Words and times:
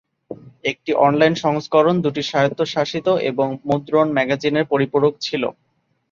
এটির 0.63 0.95
অনলাইন 0.99 1.33
সংস্করণ 1.43 1.95
দুটি 2.05 2.21
স্বায়ত্তশাসিত 2.23 3.07
এবং 3.29 3.47
মুদ্রণ 3.67 4.07
ম্যাগাজিনের 4.13 4.65
পরিপূরক 4.71 5.13
ছিল। 5.21 5.43